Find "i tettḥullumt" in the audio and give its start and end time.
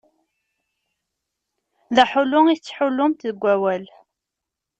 2.47-3.25